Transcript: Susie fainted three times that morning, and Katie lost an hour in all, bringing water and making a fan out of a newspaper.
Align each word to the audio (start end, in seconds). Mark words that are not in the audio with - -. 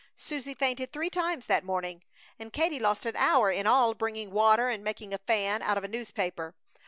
Susie 0.17 0.55
fainted 0.55 0.91
three 0.91 1.11
times 1.11 1.45
that 1.45 1.63
morning, 1.63 2.01
and 2.39 2.51
Katie 2.51 2.79
lost 2.79 3.05
an 3.05 3.15
hour 3.15 3.51
in 3.51 3.67
all, 3.67 3.93
bringing 3.93 4.31
water 4.31 4.67
and 4.67 4.83
making 4.83 5.13
a 5.13 5.19
fan 5.19 5.61
out 5.61 5.77
of 5.77 5.83
a 5.83 5.87
newspaper. 5.87 6.55